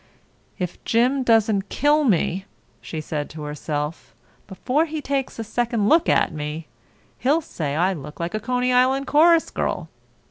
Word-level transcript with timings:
"If 0.57 0.83
Jim 0.83 1.21
doesn't 1.21 1.69
kill 1.69 2.03
me," 2.03 2.45
she 2.81 3.01
said 3.01 3.29
to 3.29 3.43
herself, 3.43 4.15
"before 4.47 4.85
he 4.85 4.99
takes 4.99 5.37
a 5.37 5.43
second 5.43 5.87
look 5.89 6.09
at 6.09 6.33
me, 6.33 6.65
he'll 7.19 7.39
say 7.41 7.75
I 7.75 7.93
look 7.93 8.19
like 8.19 8.33
a 8.33 8.39
Coney 8.39 8.73
Island 8.73 9.05
chorus 9.05 9.51
girl. 9.51 9.89